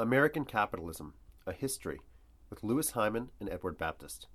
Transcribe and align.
American 0.00 0.44
Capitalism 0.44 1.14
A 1.44 1.52
History 1.52 1.98
with 2.50 2.62
Louis 2.62 2.88
Hyman 2.92 3.30
and 3.40 3.50
Edward 3.50 3.76
Baptist. 3.76 4.28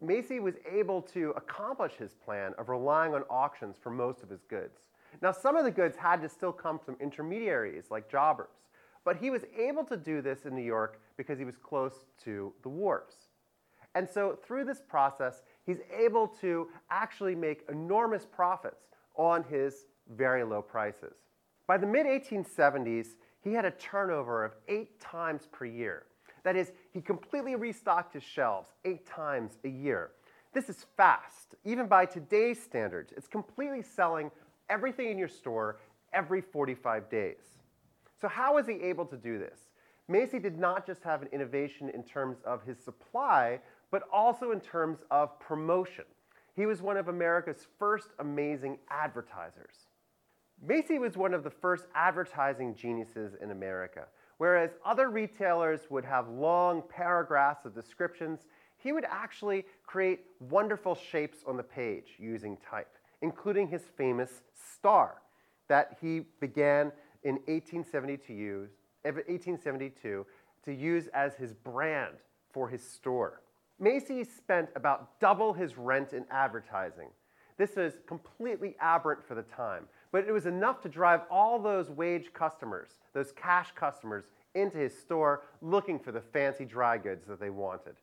Macy 0.00 0.40
was 0.40 0.54
able 0.70 1.02
to 1.02 1.34
accomplish 1.36 1.92
his 1.92 2.14
plan 2.14 2.54
of 2.56 2.70
relying 2.70 3.14
on 3.14 3.22
auctions 3.28 3.76
for 3.78 3.90
most 3.90 4.22
of 4.22 4.30
his 4.30 4.44
goods. 4.44 4.78
Now, 5.20 5.32
some 5.32 5.56
of 5.56 5.64
the 5.64 5.70
goods 5.70 5.98
had 5.98 6.22
to 6.22 6.28
still 6.30 6.52
come 6.52 6.78
from 6.78 6.96
intermediaries 7.00 7.90
like 7.90 8.10
jobbers, 8.10 8.70
but 9.04 9.18
he 9.18 9.28
was 9.28 9.44
able 9.58 9.84
to 9.84 9.98
do 9.98 10.22
this 10.22 10.46
in 10.46 10.54
New 10.56 10.62
York 10.62 11.02
because 11.18 11.38
he 11.38 11.44
was 11.44 11.56
close 11.56 12.06
to 12.24 12.54
the 12.62 12.70
wharves. 12.70 13.28
And 13.94 14.08
so, 14.08 14.38
through 14.44 14.64
this 14.64 14.80
process, 14.80 15.42
he's 15.64 15.80
able 15.96 16.28
to 16.40 16.68
actually 16.90 17.34
make 17.34 17.64
enormous 17.68 18.26
profits 18.26 18.88
on 19.16 19.44
his 19.44 19.86
very 20.16 20.44
low 20.44 20.62
prices. 20.62 21.14
By 21.66 21.78
the 21.78 21.86
mid 21.86 22.06
1870s, 22.06 23.16
he 23.42 23.52
had 23.52 23.64
a 23.64 23.70
turnover 23.72 24.44
of 24.44 24.52
eight 24.68 25.00
times 25.00 25.48
per 25.50 25.64
year. 25.64 26.04
That 26.44 26.56
is, 26.56 26.72
he 26.92 27.00
completely 27.00 27.56
restocked 27.56 28.14
his 28.14 28.22
shelves 28.22 28.70
eight 28.84 29.06
times 29.06 29.58
a 29.64 29.68
year. 29.68 30.10
This 30.52 30.68
is 30.68 30.86
fast, 30.96 31.54
even 31.64 31.86
by 31.86 32.06
today's 32.06 32.62
standards. 32.62 33.12
It's 33.16 33.26
completely 33.26 33.82
selling 33.82 34.30
everything 34.68 35.10
in 35.10 35.18
your 35.18 35.28
store 35.28 35.80
every 36.12 36.40
45 36.40 37.10
days. 37.10 37.58
So, 38.20 38.28
how 38.28 38.54
was 38.54 38.66
he 38.66 38.74
able 38.74 39.04
to 39.06 39.16
do 39.16 39.38
this? 39.38 39.58
Macy 40.06 40.38
did 40.38 40.58
not 40.58 40.86
just 40.86 41.02
have 41.02 41.22
an 41.22 41.28
innovation 41.32 41.90
in 41.90 42.02
terms 42.02 42.36
of 42.44 42.62
his 42.62 42.78
supply, 42.78 43.58
but 43.94 44.02
also 44.12 44.50
in 44.50 44.58
terms 44.58 44.98
of 45.12 45.38
promotion. 45.38 46.02
He 46.56 46.66
was 46.66 46.82
one 46.82 46.96
of 46.96 47.06
America's 47.06 47.68
first 47.78 48.08
amazing 48.18 48.76
advertisers. 48.90 49.86
Macy 50.60 50.98
was 50.98 51.16
one 51.16 51.32
of 51.32 51.44
the 51.44 51.50
first 51.50 51.86
advertising 51.94 52.74
geniuses 52.74 53.36
in 53.40 53.52
America. 53.52 54.06
Whereas 54.38 54.70
other 54.84 55.10
retailers 55.10 55.82
would 55.90 56.04
have 56.04 56.28
long 56.28 56.82
paragraphs 56.88 57.66
of 57.66 57.72
descriptions, 57.72 58.48
he 58.78 58.90
would 58.90 59.04
actually 59.08 59.64
create 59.86 60.22
wonderful 60.40 60.96
shapes 60.96 61.44
on 61.46 61.56
the 61.56 61.62
page 61.62 62.16
using 62.18 62.56
type, 62.68 62.96
including 63.22 63.68
his 63.68 63.82
famous 63.96 64.42
star 64.76 65.22
that 65.68 65.98
he 66.00 66.22
began 66.40 66.90
in 67.22 67.34
1872 67.46 68.26
to 68.26 68.32
use, 68.34 68.70
1872 69.04 70.26
to 70.64 70.72
use 70.72 71.06
as 71.14 71.36
his 71.36 71.54
brand 71.54 72.16
for 72.52 72.68
his 72.68 72.82
store. 72.82 73.43
Macy's 73.78 74.28
spent 74.34 74.68
about 74.76 75.18
double 75.20 75.52
his 75.52 75.76
rent 75.76 76.12
in 76.12 76.24
advertising. 76.30 77.08
This 77.56 77.76
was 77.76 77.94
completely 78.06 78.76
aberrant 78.80 79.24
for 79.26 79.34
the 79.34 79.42
time, 79.42 79.84
but 80.12 80.26
it 80.26 80.32
was 80.32 80.46
enough 80.46 80.80
to 80.82 80.88
drive 80.88 81.20
all 81.30 81.58
those 81.58 81.90
wage 81.90 82.32
customers, 82.32 82.98
those 83.12 83.32
cash 83.32 83.72
customers, 83.74 84.24
into 84.54 84.78
his 84.78 84.96
store 84.96 85.42
looking 85.60 85.98
for 85.98 86.12
the 86.12 86.20
fancy 86.20 86.64
dry 86.64 86.98
goods 86.98 87.26
that 87.26 87.40
they 87.40 87.50
wanted. 87.50 87.94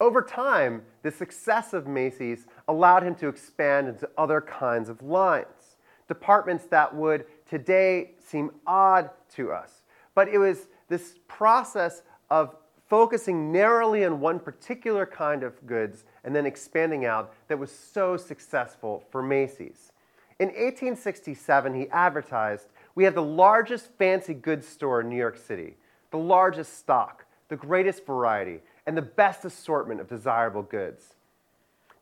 Over 0.00 0.22
time, 0.22 0.82
the 1.02 1.10
success 1.10 1.72
of 1.72 1.86
Macy's 1.86 2.46
allowed 2.68 3.02
him 3.02 3.14
to 3.16 3.28
expand 3.28 3.88
into 3.88 4.08
other 4.18 4.40
kinds 4.40 4.88
of 4.88 5.00
lines, 5.02 5.76
departments 6.08 6.66
that 6.66 6.94
would 6.94 7.26
today 7.48 8.12
seem 8.18 8.50
odd 8.66 9.10
to 9.34 9.52
us. 9.52 9.82
But 10.14 10.28
it 10.28 10.38
was 10.38 10.68
this 10.88 11.14
process 11.28 12.02
of 12.30 12.56
focusing 12.88 13.50
narrowly 13.50 14.04
on 14.04 14.20
one 14.20 14.38
particular 14.38 15.06
kind 15.06 15.42
of 15.42 15.66
goods 15.66 16.04
and 16.22 16.34
then 16.34 16.46
expanding 16.46 17.04
out 17.04 17.34
that 17.48 17.58
was 17.58 17.70
so 17.70 18.16
successful 18.16 19.04
for 19.10 19.22
Macy's. 19.22 19.92
In 20.40 20.48
1867, 20.48 21.74
he 21.74 21.88
advertised, 21.90 22.68
We 22.94 23.04
have 23.04 23.14
the 23.14 23.22
largest 23.22 23.90
fancy 23.98 24.34
goods 24.34 24.66
store 24.66 25.00
in 25.00 25.08
New 25.08 25.16
York 25.16 25.38
City, 25.38 25.76
the 26.10 26.18
largest 26.18 26.78
stock, 26.78 27.24
the 27.48 27.56
greatest 27.56 28.04
variety, 28.04 28.60
and 28.86 28.96
the 28.96 29.02
best 29.02 29.44
assortment 29.44 30.00
of 30.00 30.08
desirable 30.08 30.62
goods. 30.62 31.14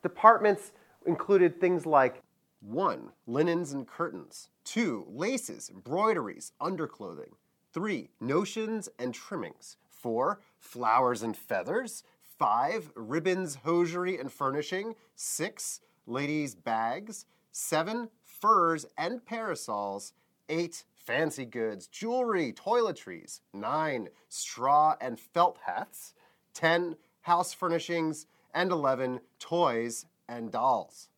Departments 0.02 0.72
included 1.06 1.60
things 1.60 1.86
like 1.86 2.22
1. 2.60 3.10
Linens 3.26 3.72
and 3.72 3.86
curtains. 3.86 4.48
2. 4.64 5.06
Laces, 5.10 5.70
embroideries, 5.72 6.52
underclothing. 6.60 7.32
3. 7.72 8.08
Notions 8.20 8.88
and 8.98 9.14
trimmings. 9.14 9.76
4. 10.02 10.40
Flowers 10.58 11.22
and 11.22 11.36
feathers. 11.36 12.04
5. 12.38 12.92
Ribbons, 12.94 13.54
hosiery, 13.64 14.18
and 14.18 14.30
furnishing. 14.30 14.94
6. 15.16 15.80
Ladies' 16.06 16.54
bags. 16.54 17.24
7 17.52 18.08
furs 18.24 18.86
and 18.98 19.24
parasols, 19.24 20.14
8 20.48 20.84
fancy 20.96 21.44
goods, 21.44 21.86
jewelry, 21.86 22.52
toiletries, 22.52 23.40
9 23.52 24.08
straw 24.28 24.96
and 25.00 25.20
felt 25.20 25.58
hats, 25.66 26.14
10 26.54 26.96
house 27.20 27.52
furnishings, 27.52 28.26
and 28.54 28.72
11 28.72 29.20
toys 29.38 30.06
and 30.28 30.50
dolls. 30.50 31.08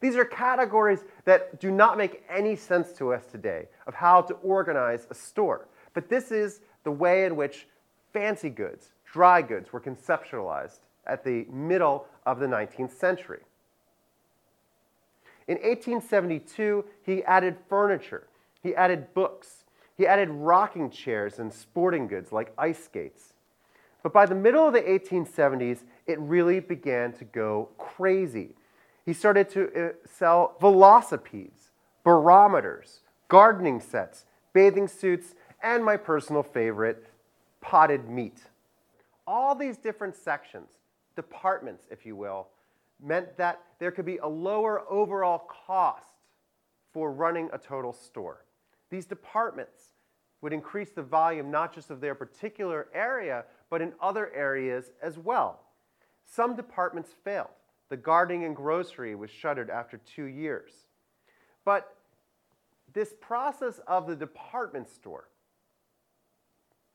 These 0.00 0.16
are 0.16 0.24
categories 0.24 1.04
that 1.24 1.58
do 1.58 1.70
not 1.70 1.96
make 1.96 2.22
any 2.28 2.54
sense 2.54 2.92
to 2.94 3.12
us 3.12 3.24
today 3.26 3.68
of 3.86 3.94
how 3.94 4.20
to 4.22 4.34
organize 4.34 5.06
a 5.10 5.14
store. 5.14 5.68
But 5.94 6.08
this 6.08 6.30
is 6.30 6.60
the 6.84 6.90
way 6.90 7.24
in 7.24 7.34
which 7.34 7.66
fancy 8.12 8.50
goods, 8.50 8.92
dry 9.04 9.42
goods, 9.42 9.72
were 9.72 9.80
conceptualized 9.80 10.80
at 11.06 11.24
the 11.24 11.46
middle 11.50 12.06
of 12.26 12.38
the 12.38 12.46
19th 12.46 12.92
century. 12.92 13.40
In 15.46 15.54
1872, 15.56 16.84
he 17.02 17.24
added 17.24 17.56
furniture, 17.68 18.28
he 18.62 18.74
added 18.74 19.14
books, 19.14 19.64
he 19.96 20.06
added 20.06 20.28
rocking 20.28 20.90
chairs 20.90 21.38
and 21.38 21.52
sporting 21.52 22.06
goods 22.06 22.30
like 22.30 22.52
ice 22.58 22.84
skates. 22.84 23.32
But 24.02 24.12
by 24.12 24.26
the 24.26 24.34
middle 24.34 24.66
of 24.66 24.74
the 24.74 24.82
1870s, 24.82 25.80
it 26.06 26.18
really 26.20 26.60
began 26.60 27.12
to 27.14 27.24
go 27.24 27.70
crazy. 27.78 28.50
He 29.04 29.12
started 29.12 29.48
to 29.50 29.66
uh, 29.74 29.92
sell 30.06 30.56
velocipedes, 30.60 31.70
barometers, 32.04 33.00
gardening 33.28 33.80
sets, 33.80 34.24
bathing 34.52 34.86
suits, 34.86 35.34
and 35.62 35.84
my 35.84 35.96
personal 35.96 36.42
favorite, 36.42 37.04
potted 37.60 38.08
meat. 38.08 38.40
All 39.26 39.54
these 39.54 39.76
different 39.76 40.16
sections, 40.16 40.70
departments, 41.16 41.86
if 41.90 42.06
you 42.06 42.16
will, 42.16 42.48
meant 43.00 43.36
that 43.36 43.60
there 43.78 43.90
could 43.90 44.06
be 44.06 44.18
a 44.18 44.26
lower 44.26 44.82
overall 44.90 45.48
cost 45.66 46.14
for 46.92 47.12
running 47.12 47.48
a 47.52 47.58
total 47.58 47.92
store. 47.92 48.44
These 48.90 49.06
departments 49.06 49.92
would 50.40 50.52
increase 50.52 50.90
the 50.90 51.02
volume 51.02 51.50
not 51.50 51.74
just 51.74 51.90
of 51.90 52.00
their 52.00 52.14
particular 52.14 52.88
area, 52.94 53.44
but 53.70 53.82
in 53.82 53.92
other 54.00 54.32
areas 54.34 54.90
as 55.02 55.18
well. 55.18 55.60
Some 56.26 56.54
departments 56.54 57.10
failed. 57.24 57.48
The 57.88 57.96
gardening 57.96 58.44
and 58.44 58.54
grocery 58.54 59.14
was 59.14 59.30
shuttered 59.30 59.70
after 59.70 59.98
two 59.98 60.24
years. 60.24 60.72
But 61.64 61.94
this 62.92 63.14
process 63.20 63.80
of 63.86 64.06
the 64.06 64.16
department 64.16 64.88
store 64.88 65.28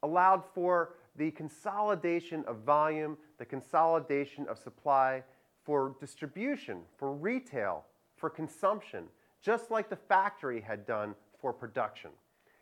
allowed 0.03 0.43
for 0.53 0.95
the 1.15 1.31
consolidation 1.31 2.43
of 2.45 2.57
volume, 2.57 3.17
the 3.39 3.45
consolidation 3.45 4.45
of 4.47 4.57
supply, 4.57 5.23
for 5.63 5.95
distribution, 5.99 6.81
for 6.97 7.13
retail, 7.13 7.85
for 8.17 8.29
consumption, 8.29 9.05
just 9.41 9.71
like 9.71 9.89
the 9.89 9.95
factory 9.95 10.61
had 10.61 10.85
done 10.85 11.15
for 11.39 11.53
production. 11.53 12.11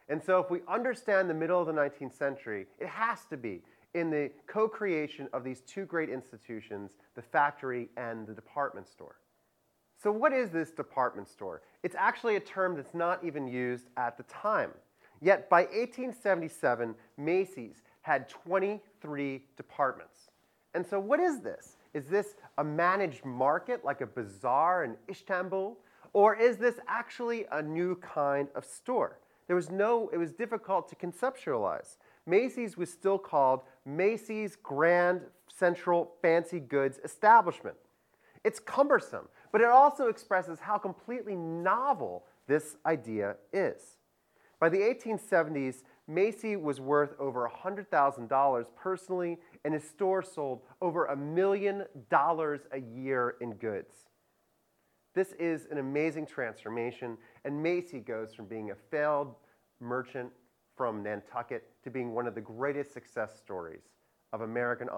And 0.10 0.22
so, 0.22 0.40
if 0.40 0.50
we 0.50 0.62
understand 0.68 1.30
the 1.30 1.34
middle 1.34 1.60
of 1.60 1.68
the 1.68 1.74
19th 1.74 2.18
century, 2.18 2.68
it 2.80 2.88
has 2.88 3.26
to 3.30 3.38
be 3.38 3.62
in 3.94 4.10
the 4.10 4.32
co 4.48 4.68
creation 4.68 5.28
of 5.34 5.44
these 5.44 5.62
two 5.62 5.86
great 5.86 6.10
institutions, 6.10 6.98
the 7.16 7.22
factory 7.22 7.90
and 7.98 8.28
the 8.28 8.34
department 8.34 8.88
store. 8.88 9.16
So, 10.02 10.12
what 10.12 10.34
is 10.34 10.50
this 10.50 10.72
department 10.72 11.30
store? 11.30 11.62
It's 11.84 11.96
actually 11.98 12.36
a 12.36 12.40
term 12.40 12.76
that's 12.76 12.94
not 12.94 13.24
even 13.24 13.48
used 13.48 13.90
at 13.98 14.18
the 14.18 14.24
time. 14.24 14.72
Yet, 15.22 15.50
by 15.50 15.62
1877, 15.62 16.96
Macy's 17.18 17.84
had 18.02 18.28
23 18.28 19.44
departments. 19.56 20.32
And 20.74 20.86
so, 20.86 21.00
what 21.00 21.20
is 21.20 21.42
this? 21.42 21.78
Is 21.94 22.08
this 22.08 22.36
a 22.58 22.64
managed 22.64 23.24
market 23.26 23.86
like 23.86 24.02
a 24.02 24.08
bazaar 24.08 24.84
in 24.84 24.96
Istanbul? 25.10 25.78
Or 26.14 26.36
is 26.36 26.58
this 26.58 26.76
actually 26.88 27.46
a 27.52 27.62
new 27.62 27.96
kind 27.96 28.48
of 28.56 28.66
store? 28.66 29.20
There 29.48 29.56
was 29.56 29.70
no, 29.70 30.10
it 30.14 30.18
was 30.18 30.32
difficult 30.32 30.90
to 30.90 30.96
conceptualize. 30.96 31.98
Macy's 32.26 32.78
was 32.78 32.92
still 32.92 33.18
called 33.18 33.62
Macy's 33.86 34.56
Grand 34.56 35.22
Central 35.48 36.14
Fancy 36.22 36.60
Goods 36.60 37.00
Establishment. 37.04 37.76
It's 38.44 38.60
cumbersome, 38.60 39.28
but 39.52 39.62
it 39.62 39.68
also 39.68 40.08
expresses 40.08 40.60
how 40.60 40.78
completely 40.78 41.36
novel 41.36 42.26
this 42.48 42.78
idea 42.86 43.36
is. 43.54 43.98
By 44.62 44.70
the 44.70 44.78
1870s, 44.78 45.82
Macy 46.08 46.56
was 46.56 46.80
worth 46.80 47.20
over 47.20 47.50
$100,000 47.50 48.66
personally, 48.76 49.40
and 49.66 49.74
his 49.74 49.84
store 49.84 50.22
sold 50.22 50.62
over 50.84 51.06
a 51.06 51.16
million 51.16 51.86
dollars 52.12 52.62
a 52.72 52.78
year 52.80 53.38
in 53.42 53.56
goods. 53.56 54.06
This 55.16 55.34
is 55.40 55.66
an 55.72 55.80
amazing 55.80 56.28
transformation, 56.28 57.18
and 57.44 57.64
Macy 57.64 58.02
goes 58.02 58.36
from 58.36 58.46
being 58.46 58.70
a 58.70 58.76
failed 58.76 59.34
merchant 59.80 60.32
from 60.78 61.02
Nantucket 61.02 61.64
to 61.84 61.90
being 61.90 62.14
one 62.14 62.28
of 62.28 62.36
the 62.36 62.42
greatest 62.42 62.94
success 62.94 63.36
stories 63.40 63.96
of 64.32 64.42
American. 64.42 64.90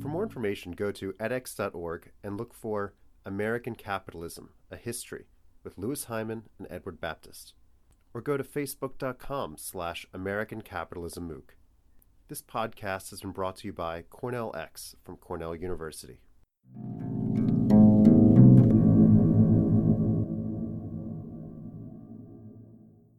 For 0.00 0.08
more 0.08 0.22
information, 0.22 0.70
go 0.70 0.92
to 0.92 1.14
edX.org 1.14 2.12
and 2.22 2.38
look 2.38 2.54
for 2.54 2.94
American 3.24 3.74
Capitalism, 3.74 4.50
a 4.70 4.76
History 4.76 5.26
with 5.66 5.76
Louis 5.76 6.04
Hyman 6.04 6.44
and 6.60 6.68
Edward 6.70 7.00
Baptist. 7.00 7.52
Or 8.14 8.20
go 8.20 8.36
to 8.36 8.44
facebook.com 8.44 9.56
slash 9.58 10.06
American 10.14 10.62
Capitalism 10.62 11.28
MOOC. 11.28 11.56
This 12.28 12.40
podcast 12.40 13.10
has 13.10 13.20
been 13.20 13.32
brought 13.32 13.56
to 13.56 13.66
you 13.66 13.72
by 13.72 14.02
Cornell 14.02 14.54
X 14.56 14.94
from 15.02 15.16
Cornell 15.16 15.56
University. 15.56 16.20